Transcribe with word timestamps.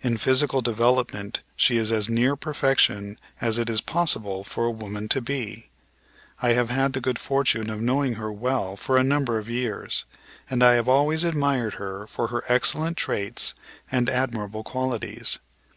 In 0.00 0.16
physical 0.16 0.60
development 0.60 1.42
she 1.54 1.76
is 1.76 1.92
as 1.92 2.08
near 2.08 2.34
perfection 2.34 3.16
as 3.40 3.58
it 3.58 3.70
is 3.70 3.80
possible 3.80 4.42
for 4.42 4.64
a 4.64 4.72
woman 4.72 5.08
to 5.10 5.20
be. 5.20 5.68
I 6.40 6.50
have 6.54 6.70
had 6.70 6.94
the 6.94 7.00
good 7.00 7.16
fortune 7.16 7.70
of 7.70 7.80
knowing 7.80 8.14
her 8.14 8.32
well 8.32 8.74
for 8.74 8.96
a 8.96 9.04
number 9.04 9.38
of 9.38 9.48
years, 9.48 10.04
and 10.50 10.64
I 10.64 10.72
have 10.72 10.88
always 10.88 11.22
admired 11.22 11.74
her 11.74 12.08
for 12.08 12.26
her 12.26 12.42
excellent 12.48 12.96
traits 12.96 13.54
and 13.88 14.10
admirable 14.10 14.64
qualities. 14.64 15.38